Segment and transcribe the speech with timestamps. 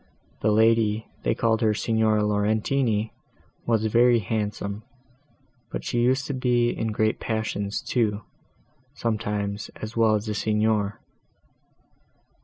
[0.41, 3.11] The lady—they called her Signora Laurentini,
[3.67, 4.81] was very handsome,
[5.71, 8.23] but she used to be in great passions, too,
[8.95, 10.99] sometimes, as well as the Signor.